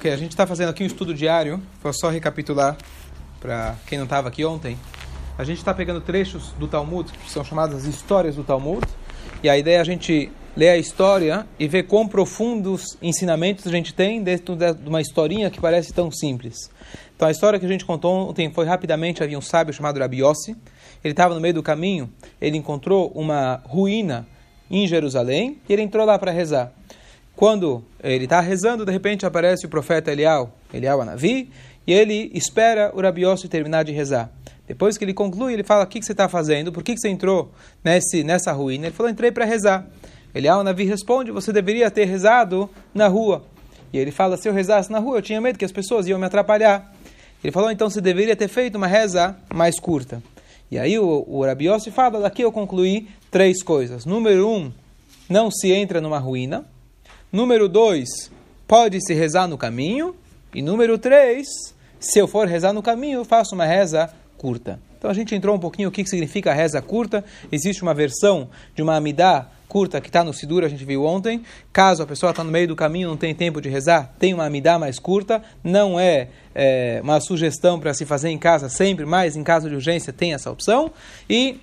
[0.00, 1.60] Ok, a gente está fazendo aqui um estudo diário.
[1.82, 2.74] Vou só recapitular
[3.38, 4.78] para quem não estava aqui ontem.
[5.36, 8.80] A gente está pegando trechos do Talmud, que são chamadas as histórias do Talmud.
[9.42, 13.70] E a ideia é a gente ler a história e ver quão profundos ensinamentos a
[13.70, 16.70] gente tem dentro de uma historinha que parece tão simples.
[17.14, 20.56] Então a história que a gente contou ontem foi rapidamente, havia um sábio chamado Rabiossi.
[21.04, 22.10] Ele estava no meio do caminho,
[22.40, 24.26] ele encontrou uma ruína
[24.70, 26.72] em Jerusalém e ele entrou lá para rezar.
[27.40, 31.50] Quando ele está rezando, de repente aparece o profeta Elial, Elial Anavi,
[31.86, 34.30] e ele espera o Rabiossi terminar de rezar.
[34.68, 36.70] Depois que ele conclui, ele fala: O que, que você está fazendo?
[36.70, 37.50] Por que, que você entrou
[37.82, 38.88] nesse, nessa ruína?
[38.88, 39.86] Ele falou: Entrei para rezar.
[40.34, 43.42] Elial Anavi responde: Você deveria ter rezado na rua.
[43.90, 46.18] E ele fala: Se eu rezasse na rua, eu tinha medo que as pessoas iam
[46.18, 46.92] me atrapalhar.
[47.42, 50.22] Ele falou: Então você deveria ter feito uma reza mais curta.
[50.70, 54.04] E aí o, o fala: Daqui eu concluí três coisas.
[54.04, 54.70] Número um,
[55.26, 56.66] não se entra numa ruína.
[57.32, 58.08] Número dois,
[58.66, 60.16] pode-se rezar no caminho.
[60.52, 61.46] E número três,
[62.00, 64.80] se eu for rezar no caminho, faço uma reza curta.
[64.98, 67.24] Então a gente entrou um pouquinho o que significa reza curta.
[67.52, 71.42] Existe uma versão de uma amidá curta que está no Sidur, a gente viu ontem.
[71.72, 74.44] Caso a pessoa está no meio do caminho não tem tempo de rezar, tem uma
[74.44, 75.40] amidá mais curta.
[75.62, 79.76] Não é, é uma sugestão para se fazer em casa sempre, mas em caso de
[79.76, 80.90] urgência tem essa opção.
[81.28, 81.60] E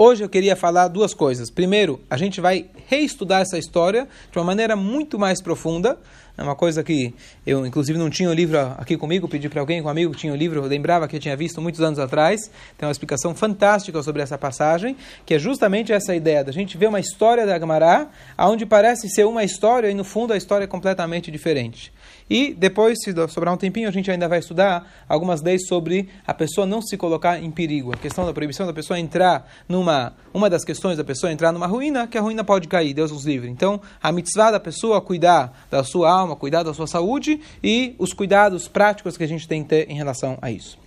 [0.00, 1.50] Hoje eu queria falar duas coisas.
[1.50, 5.98] Primeiro, a gente vai reestudar essa história de uma maneira muito mais profunda.
[6.36, 7.12] É uma coisa que
[7.44, 10.32] eu, inclusive, não tinha o livro aqui comigo, pedi para alguém, um amigo que tinha
[10.32, 12.48] o livro, eu lembrava que eu tinha visto muitos anos atrás.
[12.78, 16.86] Tem uma explicação fantástica sobre essa passagem, que é justamente essa ideia da gente ver
[16.86, 18.06] uma história da Gemara,
[18.38, 21.92] onde parece ser uma história e, no fundo, a história é completamente diferente.
[22.28, 26.34] E depois, se sobrar um tempinho, a gente ainda vai estudar algumas leis sobre a
[26.34, 27.92] pessoa não se colocar em perigo.
[27.92, 30.12] A questão da proibição da pessoa entrar numa.
[30.32, 33.24] Uma das questões da pessoa entrar numa ruína, que a ruína pode cair, Deus nos
[33.24, 33.48] livre.
[33.48, 38.12] Então, a mitzvah da pessoa cuidar da sua alma, cuidar da sua saúde e os
[38.12, 40.78] cuidados práticos que a gente tem que ter em relação a isso.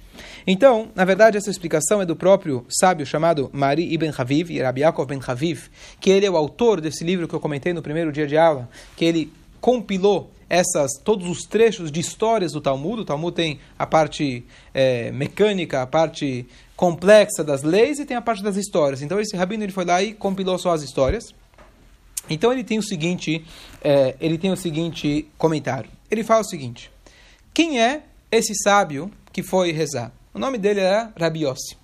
[0.45, 5.07] Então, na verdade, essa explicação é do próprio sábio chamado Mari Ibn Haviv, Rabi Yaakov
[5.07, 5.69] Ben Haviv,
[6.00, 8.69] que ele é o autor desse livro que eu comentei no primeiro dia de aula,
[8.96, 13.01] que ele compilou essas todos os trechos de histórias do Talmud.
[13.01, 16.45] O Talmud tem a parte é, mecânica, a parte
[16.75, 19.01] complexa das leis e tem a parte das histórias.
[19.01, 21.34] Então esse rabino ele foi lá e compilou só as histórias.
[22.29, 23.45] Então ele tem o seguinte,
[23.81, 25.89] é, ele tem o seguinte comentário.
[26.09, 26.91] Ele fala o seguinte:
[27.53, 30.12] quem é esse sábio que foi rezar?
[30.33, 31.78] O nome dele era Rabiossi.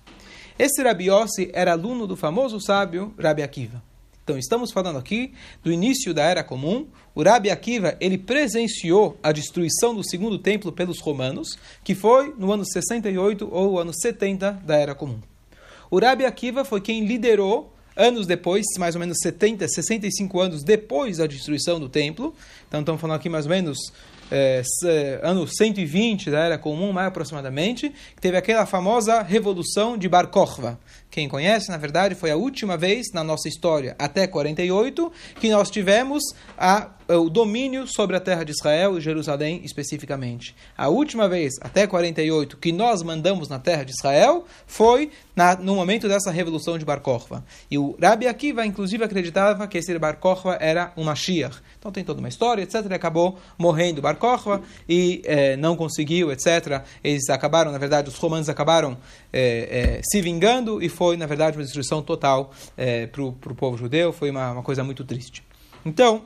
[0.58, 3.82] Esse Rabiossi era aluno do famoso sábio Rabi Akiva.
[4.28, 5.32] Então, estamos falando aqui
[5.64, 6.86] do início da Era Comum.
[7.14, 12.52] O Rabi Akiva, ele presenciou a destruição do segundo templo pelos romanos, que foi no
[12.52, 15.18] ano 68 ou ano 70 da Era Comum.
[15.90, 21.16] O Rabi Akiva foi quem liderou anos depois, mais ou menos 70, 65 anos depois
[21.16, 22.34] da destruição do templo.
[22.68, 23.78] Então, estamos falando aqui mais ou menos
[24.30, 24.62] é,
[25.22, 30.78] ano 120 da Era Comum, mais aproximadamente, que teve aquela famosa Revolução de Bar Kokhba.
[31.10, 35.70] Quem conhece, na verdade, foi a última vez na nossa história, até 48, que nós
[35.70, 36.22] tivemos
[36.56, 40.54] a, o domínio sobre a terra de Israel e Jerusalém especificamente.
[40.76, 45.74] A última vez, até 48, que nós mandamos na terra de Israel foi na, no
[45.74, 47.44] momento dessa revolução de Bar Kokhba.
[47.70, 51.56] E o Rabi Akiva, inclusive, acreditava que esse Bar Kokhba era um Mashiach.
[51.78, 52.84] Então tem toda uma história, etc.
[52.84, 56.82] Ele acabou morrendo Bar Kokhba e eh, não conseguiu, etc.
[57.02, 58.98] Eles acabaram, na verdade, os romanos acabaram
[59.32, 62.50] eh, eh, se vingando e foi, na verdade, uma destruição total
[63.12, 64.12] para o povo judeu.
[64.12, 65.42] Foi uma, uma coisa muito triste.
[65.84, 66.24] Então,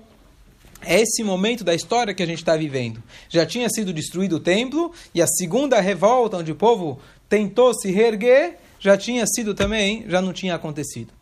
[0.84, 3.02] é esse momento da história que a gente está vivendo.
[3.28, 7.90] Já tinha sido destruído o templo e a segunda revolta, onde o povo tentou se
[7.90, 11.12] reerguer, já tinha sido também, já não tinha acontecido.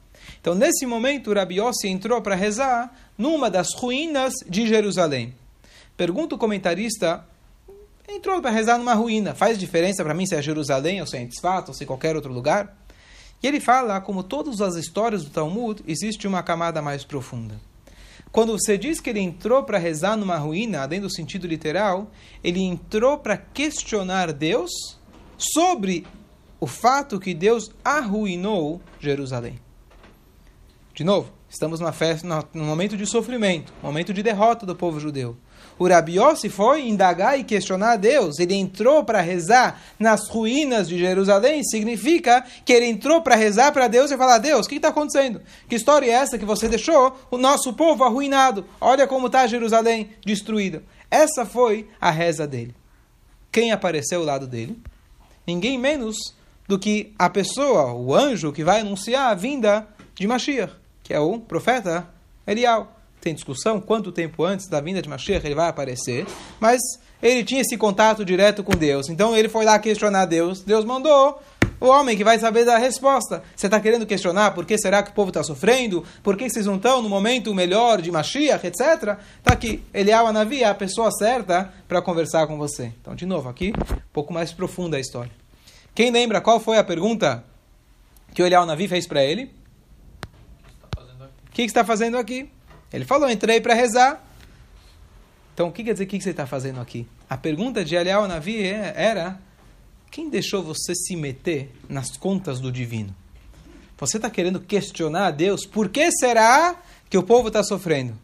[0.40, 5.34] Então, nesse momento, Rabi entrou para rezar numa das ruínas de Jerusalém.
[5.96, 7.24] Pergunta o comentarista,
[8.08, 11.26] entrou para rezar numa ruína, faz diferença para mim se é Jerusalém ou se é
[11.26, 12.74] Tzfat ou se é qualquer outro lugar?
[13.42, 17.54] E ele fala, como todas as histórias do Talmud, existe uma camada mais profunda.
[18.32, 22.10] Quando você diz que ele entrou para rezar numa ruína, dentro do sentido literal,
[22.44, 24.70] ele entrou para questionar Deus
[25.36, 26.06] sobre
[26.60, 29.58] o fato que Deus arruinou Jerusalém.
[30.94, 35.36] De novo, estamos numa festa, num momento de sofrimento, momento de derrota do povo judeu.
[35.80, 38.38] O Rabi Yossi foi indagar e questionar a Deus.
[38.38, 41.64] Ele entrou para rezar nas ruínas de Jerusalém.
[41.64, 45.40] Significa que ele entrou para rezar para Deus e falar: Deus, o que está acontecendo?
[45.66, 48.66] Que história é essa que você deixou o nosso povo arruinado?
[48.78, 50.82] Olha como está Jerusalém destruída.
[51.10, 52.74] Essa foi a reza dele.
[53.50, 54.78] Quem apareceu ao lado dele?
[55.46, 56.34] Ninguém menos
[56.68, 61.18] do que a pessoa, o anjo que vai anunciar a vinda de Mashiach, que é
[61.18, 62.06] o profeta
[62.46, 62.99] Elial.
[63.20, 66.26] Tem discussão quanto tempo antes da vinda de Mashiach ele vai aparecer,
[66.58, 66.80] mas
[67.22, 69.08] ele tinha esse contato direto com Deus.
[69.08, 70.62] Então ele foi lá questionar Deus.
[70.62, 71.40] Deus mandou
[71.80, 73.42] o homem que vai saber dar a resposta.
[73.56, 76.04] Você está querendo questionar por que será que o povo está sofrendo?
[76.22, 79.18] Por que vocês não estão no momento melhor de Mashiach, etc.
[79.38, 79.82] Está aqui.
[79.92, 82.92] Eliyahu Anavi é a pessoa certa para conversar com você.
[83.00, 85.32] Então, de novo, aqui, um pouco mais profunda a história.
[85.94, 87.44] Quem lembra qual foi a pergunta
[88.34, 89.50] que o Eliyahu Anavi fez para ele?
[91.46, 92.48] O que, que está fazendo aqui?
[92.92, 94.24] Ele falou, entrei para rezar.
[95.54, 97.06] Então, o que quer dizer, o que você está fazendo aqui?
[97.28, 99.40] A pergunta de Eliyahu Navi é, era,
[100.10, 103.14] quem deixou você se meter nas contas do divino?
[103.98, 105.66] Você está querendo questionar a Deus?
[105.66, 108.16] Por que será que o povo está sofrendo?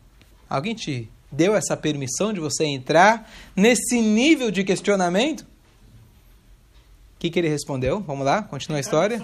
[0.48, 5.42] Alguém te deu essa permissão de você entrar nesse nível de questionamento?
[5.42, 8.00] O que, que ele respondeu?
[8.00, 9.18] Vamos lá, continua a história.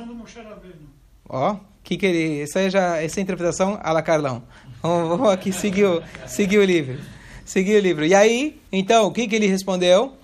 [1.28, 4.43] Ó, que que ele, essa, é já, essa é interpretação a la Carlão.
[4.82, 6.99] Vamos, vamos aqui seguir o, seguir o livro.
[7.44, 8.05] Seguir o livro.
[8.05, 10.14] E aí, então, o que, que ele respondeu?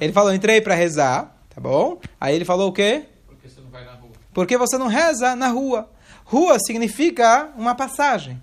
[0.00, 1.98] Ele falou, entrei para rezar, tá bom?
[2.20, 3.04] Aí ele falou o quê?
[3.26, 4.10] Porque você não vai na rua.
[4.32, 5.90] Porque você não reza na rua.
[6.24, 8.40] Rua significa uma passagem.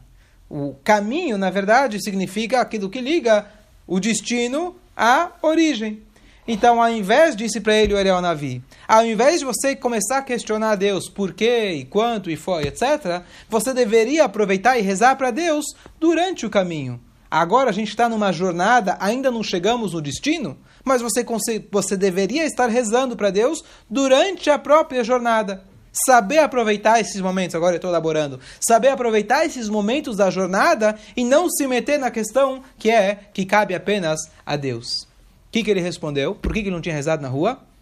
[0.49, 3.47] O caminho, na verdade, significa aquilo que liga
[3.87, 6.01] o destino à origem.
[6.47, 8.61] Então, ao invés, disse para ele o Eliel Navi,
[8.93, 12.67] ao invés de você começar a questionar a Deus por quê, e quanto, e foi,
[12.67, 15.65] etc., você deveria aproveitar e rezar para Deus
[15.99, 17.01] durante o caminho.
[17.29, 21.25] Agora a gente está numa jornada, ainda não chegamos no destino, mas você,
[21.71, 25.63] você deveria estar rezando para Deus durante a própria jornada.
[25.91, 31.23] Saber aproveitar esses momentos, agora eu estou elaborando, saber aproveitar esses momentos da jornada e
[31.23, 35.01] não se meter na questão que é que cabe apenas a Deus.
[35.01, 35.07] O
[35.51, 36.35] que, que ele respondeu?
[36.35, 37.72] Por que, que ele não tinha rezado na rua?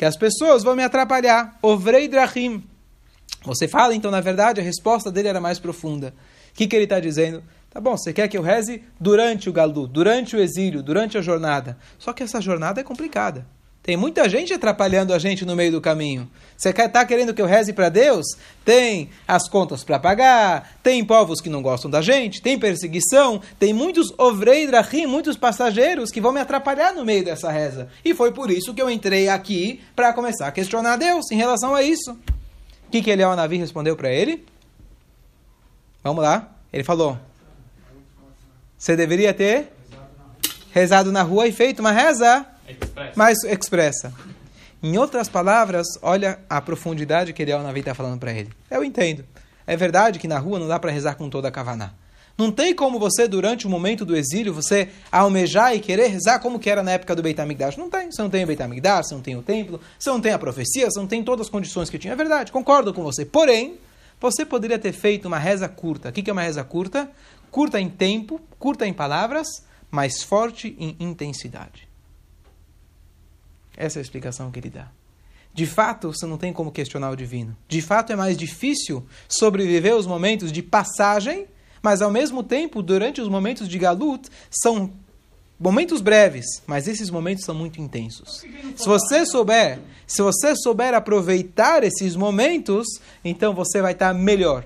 [0.00, 1.58] Que as pessoas vão me atrapalhar.
[1.60, 2.64] Ovrei drachim.
[3.44, 6.14] Você fala, então, na verdade, a resposta dele era mais profunda.
[6.52, 7.44] O que, que ele está dizendo?
[7.68, 11.20] Tá bom, você quer que eu reze durante o galu, durante o exílio, durante a
[11.20, 11.76] jornada.
[11.98, 13.46] Só que essa jornada é complicada.
[13.82, 16.30] Tem muita gente atrapalhando a gente no meio do caminho.
[16.56, 18.26] Você está querendo que eu reze para Deus?
[18.62, 23.72] Tem as contas para pagar, tem povos que não gostam da gente, tem perseguição, tem
[23.72, 27.88] muitos ovreidrahim, muitos passageiros que vão me atrapalhar no meio dessa reza.
[28.04, 31.74] E foi por isso que eu entrei aqui para começar a questionar Deus em relação
[31.74, 32.12] a isso.
[32.12, 34.44] O que, que Eliel Navi respondeu para ele?
[36.04, 36.50] Vamos lá.
[36.70, 37.18] Ele falou:
[38.76, 39.72] Você deveria ter
[40.72, 43.16] rezado na rua e feito uma reza Express.
[43.16, 44.12] mais expressa.
[44.82, 48.50] Em outras palavras, olha a profundidade que Eliel Navi está falando para ele.
[48.70, 49.24] Eu entendo.
[49.66, 51.92] É verdade que na rua não dá para rezar com toda a kavaná.
[52.40, 56.58] Não tem como você, durante o momento do exílio, você almejar e querer rezar como
[56.58, 57.76] que era na época do Beit HaMikdash.
[57.76, 58.10] Não tem.
[58.10, 60.38] Você não tem o Beit HaMikdash, você não tem o templo, você não tem a
[60.38, 62.14] profecia, você não tem todas as condições que tinha.
[62.14, 63.26] É verdade, concordo com você.
[63.26, 63.78] Porém,
[64.18, 66.08] você poderia ter feito uma reza curta.
[66.08, 67.10] O que é uma reza curta?
[67.50, 69.46] Curta em tempo, curta em palavras,
[69.90, 71.89] mas forte em intensidade.
[73.76, 74.88] Essa é a explicação que ele dá.
[75.52, 77.56] De fato, você não tem como questionar o divino.
[77.68, 81.46] De fato, é mais difícil sobreviver os momentos de passagem,
[81.82, 84.92] mas ao mesmo tempo, durante os momentos de galut, são
[85.58, 88.44] momentos breves, mas esses momentos são muito intensos.
[88.76, 92.86] Se você souber, se você souber aproveitar esses momentos,
[93.24, 94.64] então você vai estar melhor.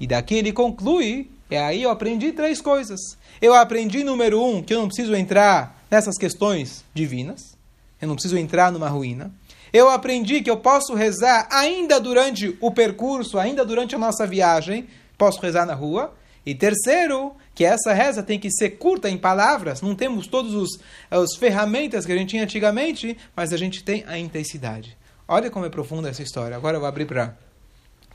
[0.00, 2.98] E daqui ele conclui, e aí eu aprendi três coisas.
[3.40, 7.53] Eu aprendi, número um, que eu não preciso entrar nessas questões divinas.
[8.04, 9.32] Eu não preciso entrar numa ruína.
[9.72, 14.86] Eu aprendi que eu posso rezar ainda durante o percurso, ainda durante a nossa viagem,
[15.18, 16.14] posso rezar na rua.
[16.46, 20.78] E terceiro, que essa reza tem que ser curta em palavras, não temos todas
[21.10, 24.96] as ferramentas que a gente tinha antigamente, mas a gente tem a intensidade.
[25.26, 26.56] Olha como é profunda essa história.
[26.56, 27.34] Agora eu vou abrir para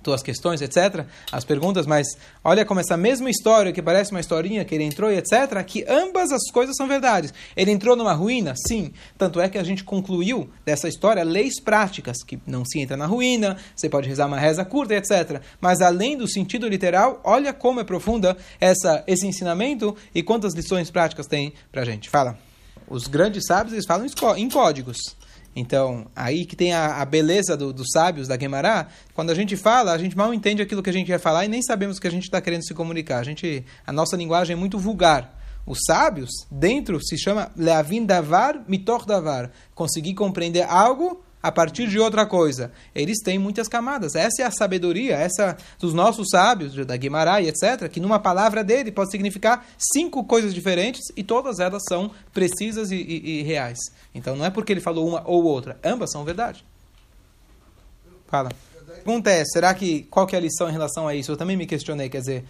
[0.01, 2.07] tuas questões, etc., as perguntas, mas
[2.43, 5.85] olha como essa mesma história, que parece uma historinha que ele entrou e etc., que
[5.87, 7.33] ambas as coisas são verdades.
[7.55, 8.53] Ele entrou numa ruína?
[8.67, 8.91] Sim.
[9.17, 13.05] Tanto é que a gente concluiu dessa história leis práticas, que não se entra na
[13.05, 15.41] ruína, você pode rezar uma reza curta, etc.
[15.59, 20.89] Mas além do sentido literal, olha como é profunda essa, esse ensinamento e quantas lições
[20.89, 22.09] práticas tem pra gente.
[22.09, 22.37] Fala.
[22.87, 24.97] Os grandes sábios, eles falam em códigos.
[25.55, 29.57] Então, aí que tem a, a beleza do, dos sábios da Guemará, quando a gente
[29.57, 32.01] fala, a gente mal entende aquilo que a gente quer falar e nem sabemos o
[32.01, 33.19] que a gente está querendo se comunicar.
[33.19, 35.37] A, gente, a nossa linguagem é muito vulgar.
[35.65, 39.51] Os sábios, dentro, se chama Leavin Davar, Mitor Davar.
[39.75, 42.71] Conseguir compreender algo a partir de outra coisa.
[42.93, 44.15] Eles têm muitas camadas.
[44.15, 48.91] Essa é a sabedoria, essa dos nossos sábios, da Guimarães, etc., que numa palavra dele
[48.91, 53.79] pode significar cinco coisas diferentes e todas elas são precisas e, e, e reais.
[54.13, 56.65] Então não é porque ele falou uma ou outra, ambas são verdade.
[58.27, 58.49] Fala.
[58.75, 61.31] A pergunta é, será que, qual que é a lição em relação a isso?
[61.31, 62.43] Eu também me questionei, quer dizer,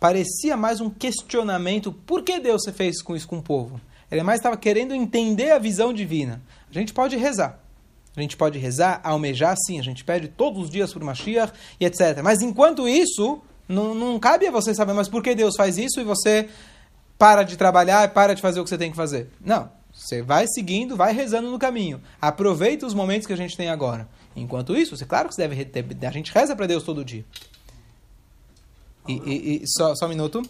[0.00, 3.80] parecia mais um questionamento, por que Deus fez com isso com o povo?
[4.10, 6.42] Ele mais estava querendo entender a visão divina.
[6.68, 7.60] A gente pode rezar.
[8.16, 11.84] A gente pode rezar, almejar sim, a gente pede todos os dias por Mashiach e
[11.84, 12.22] etc.
[12.22, 16.00] Mas enquanto isso, não, não cabe a você saber, mas por que Deus faz isso
[16.00, 16.48] e você
[17.18, 19.30] para de trabalhar e para de fazer o que você tem que fazer?
[19.40, 19.70] Não.
[19.92, 22.00] Você vai seguindo, vai rezando no caminho.
[22.20, 24.06] Aproveita os momentos que a gente tem agora.
[24.34, 27.24] Enquanto isso, você, claro que você deve ter, a gente reza para Deus todo dia.
[29.08, 30.42] E, e, e só, só um minuto.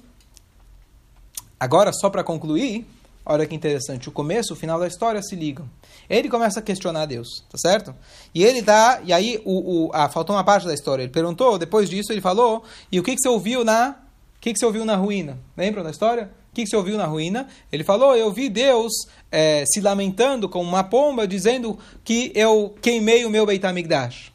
[1.58, 2.86] Agora, só para concluir,
[3.26, 5.68] olha que interessante, o começo e o final da história se ligam.
[6.08, 7.94] Ele começa a questionar Deus, tá certo?
[8.34, 11.02] E ele tá, e aí o, o ah, faltou uma parte da história.
[11.02, 13.96] Ele perguntou, depois disso ele falou, e o que, que você ouviu na,
[14.36, 15.38] o que, que você ouviu na ruína?
[15.56, 16.30] Lembram da história?
[16.56, 17.46] que, que você ouviu na ruína?
[17.70, 18.90] Ele falou: Eu vi Deus
[19.30, 24.32] é, se lamentando com uma pomba, dizendo que eu queimei o meu Beit HaMikdash.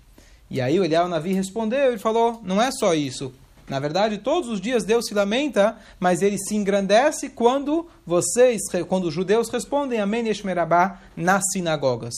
[0.48, 3.34] E aí o Eliel Navi respondeu: Ele falou, não é só isso.
[3.70, 9.06] Na verdade, todos os dias Deus se lamenta, mas ele se engrandece quando vocês, quando
[9.06, 12.14] os judeus respondem Amém Eshmerabá nas sinagogas.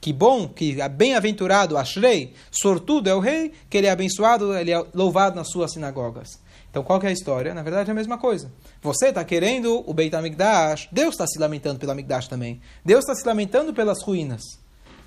[0.00, 4.84] Que bom, que bem-aventurado, Ashrei, sortudo é o rei, que ele é abençoado, ele é
[4.92, 6.40] louvado nas suas sinagogas.
[6.68, 7.54] Então, qual é a história?
[7.54, 8.50] Na verdade, é a mesma coisa.
[8.82, 12.60] Você está querendo o Beit HaMikdash, Deus está se lamentando pelo HaMikdash também.
[12.84, 14.42] Deus está se lamentando pelas ruínas.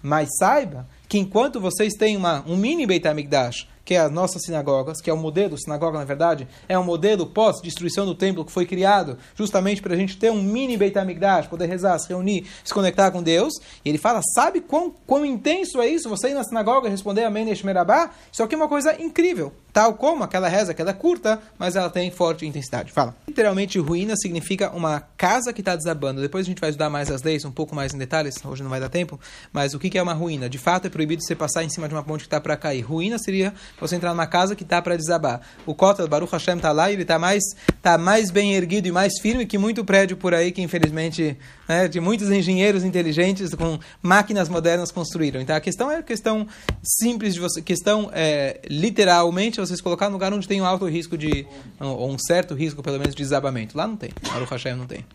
[0.01, 4.41] Mas saiba que enquanto vocês têm uma, um mini Beit HaMikdash, que é as nossas
[4.43, 8.51] sinagogas, que é o modelo, sinagoga na verdade, é um modelo pós-destruição do templo que
[8.51, 12.47] foi criado justamente para a gente ter um mini Beit HaMikdash, poder rezar, se reunir,
[12.63, 13.53] se conectar com Deus.
[13.85, 16.09] E ele fala, sabe quão, quão intenso é isso?
[16.09, 18.09] Você ir na sinagoga e responder Amém Neshmerabá?
[18.31, 19.53] Isso aqui é uma coisa incrível.
[19.75, 22.93] Tal como aquela reza que é curta, mas ela tem forte intensidade.
[22.93, 23.13] Fala.
[23.27, 26.21] Literalmente, ruína significa uma casa que está desabando.
[26.21, 28.69] Depois a gente vai estudar mais as leis, um pouco mais em detalhes, hoje não
[28.69, 29.19] vai dar tempo.
[29.51, 30.47] Mas o que é uma ruína?
[30.47, 32.83] De fato, é proibido você passar em cima de uma ponte que está para cair.
[32.83, 35.41] Ruína seria você entrar numa casa que está para desabar.
[35.65, 37.43] O Kotel, Baruch Hashem, está lá e ele está mais,
[37.81, 41.89] tá mais bem erguido e mais firme que muito prédio por aí que, infelizmente, né,
[41.89, 45.41] de muitos engenheiros inteligentes com máquinas modernas construíram.
[45.41, 46.47] Então, a questão é questão
[46.81, 51.17] simples de você, questão é, literalmente vocês colocar no lugar onde tem um alto risco
[51.17, 51.47] de,
[51.79, 53.77] ou um certo risco, pelo menos, de desabamento.
[53.77, 54.11] Lá não tem.
[54.21, 55.05] Baruch Hashem não tem.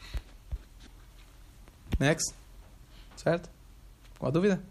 [1.98, 2.34] Next.
[3.16, 3.48] Certo?
[4.18, 4.62] Com a dúvida?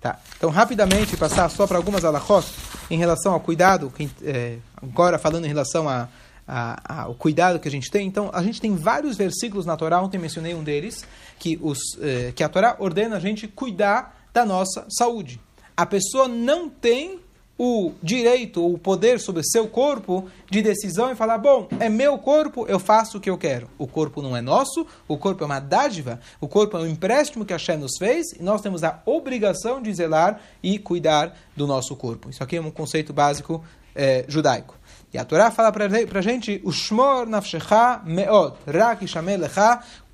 [0.00, 0.20] Tá.
[0.36, 2.46] Então, rapidamente, passar só para algumas alahot
[2.90, 6.08] em relação ao cuidado, que, é, agora falando em relação a,
[6.46, 8.06] a, a, o cuidado que a gente tem.
[8.06, 11.04] Então, a gente tem vários versículos na Torá, ontem mencionei um deles,
[11.38, 15.40] que, os, eh, que a Torá ordena a gente cuidar da nossa saúde.
[15.74, 17.20] A pessoa não tem
[17.56, 22.66] o direito o poder sobre seu corpo de decisão e falar: bom, é meu corpo,
[22.66, 23.68] eu faço o que eu quero.
[23.78, 27.44] O corpo não é nosso, o corpo é uma dádiva, o corpo é um empréstimo
[27.44, 31.66] que a Hashem nos fez e nós temos a obrigação de zelar e cuidar do
[31.66, 32.30] nosso corpo.
[32.30, 34.76] Isso aqui é um conceito básico é, judaico.
[35.12, 39.06] E a Torá fala para a gente: Ushmor nafshecha meot, rak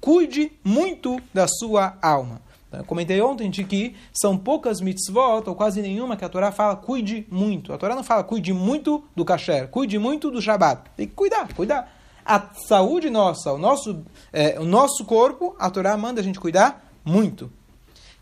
[0.00, 2.42] cuide muito da sua alma.
[2.72, 6.76] Eu comentei ontem de que são poucas mitzvot, ou quase nenhuma, que a Torá fala
[6.76, 7.72] cuide muito.
[7.72, 10.90] A Torá não fala cuide muito do kasher, cuide muito do Shabbat.
[10.96, 11.92] Tem que cuidar, cuidar.
[12.24, 16.88] A saúde nossa, o nosso, é, o nosso corpo, a Torá manda a gente cuidar
[17.04, 17.50] muito.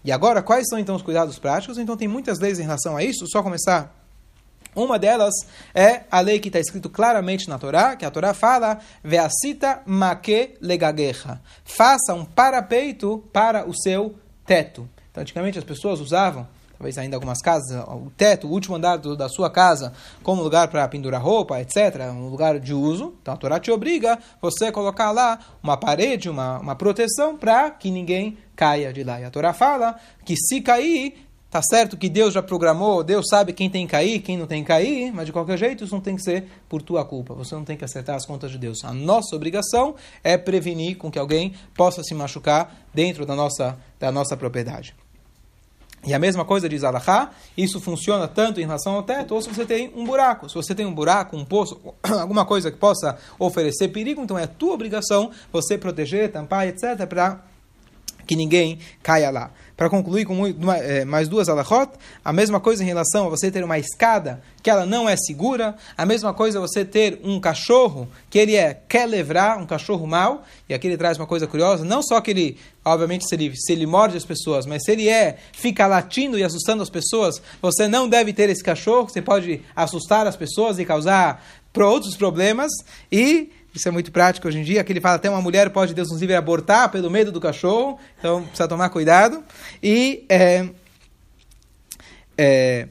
[0.02, 1.76] E agora, quais são então os cuidados práticos?
[1.76, 3.94] Então tem muitas leis em relação a isso, só começar
[4.74, 5.34] uma delas
[5.74, 10.56] é a lei que está escrito claramente na Torá, que a Torá fala, Veacita make
[10.60, 11.40] legagueja.
[11.64, 14.14] Faça um parapeito para o seu
[14.48, 14.88] teto.
[15.10, 19.14] Então, antigamente as pessoas usavam, talvez ainda algumas casas, o teto, o último andar do,
[19.14, 23.14] da sua casa, como lugar para pendurar roupa, etc., um lugar de uso.
[23.20, 27.70] Então, a Torá te obriga você a colocar lá uma parede, uma, uma proteção para
[27.70, 29.20] que ninguém caia de lá.
[29.20, 33.54] E a Torá fala que se cair, Tá certo que Deus já programou, Deus sabe
[33.54, 36.00] quem tem que cair, quem não tem que cair, mas de qualquer jeito isso não
[36.00, 37.32] tem que ser por tua culpa.
[37.34, 38.84] Você não tem que acertar as contas de Deus.
[38.84, 44.12] A nossa obrigação é prevenir com que alguém possa se machucar dentro da nossa, da
[44.12, 44.94] nossa propriedade.
[46.06, 49.48] E a mesma coisa diz Alahá, isso funciona tanto em relação ao teto, ou se
[49.48, 50.50] você tem um buraco.
[50.50, 51.80] Se você tem um buraco, um poço,
[52.20, 57.40] alguma coisa que possa oferecer perigo, então é tua obrigação você proteger, tampar, etc., para
[58.28, 59.50] que ninguém caia lá.
[59.74, 61.92] Para concluir com é, mais duas alahot,
[62.24, 65.76] a mesma coisa em relação a você ter uma escada que ela não é segura,
[65.96, 70.42] a mesma coisa você ter um cachorro que ele é quer levar, um cachorro mau,
[70.68, 73.72] e aqui ele traz uma coisa curiosa, não só que ele, obviamente, se ele, se
[73.72, 77.86] ele morde as pessoas, mas se ele é, fica latindo e assustando as pessoas, você
[77.86, 81.42] não deve ter esse cachorro, você pode assustar as pessoas e causar
[81.76, 82.72] outros problemas,
[83.12, 85.94] e isso é muito prático hoje em dia, que ele fala até uma mulher pode,
[85.94, 89.42] Deus nos livre, abortar pelo medo do cachorro, então precisa tomar cuidado.
[89.82, 90.68] E é,
[92.36, 92.88] é,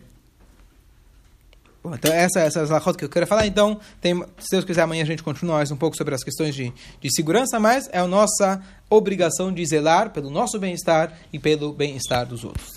[1.87, 3.47] Bom, então essa, essa é a que eu quero falar.
[3.47, 6.53] Então, tem, se Deus quiser, amanhã a gente continua mais um pouco sobre as questões
[6.53, 11.71] de, de segurança, mas é a nossa obrigação de zelar pelo nosso bem-estar e pelo
[11.71, 12.73] bem-estar dos outros.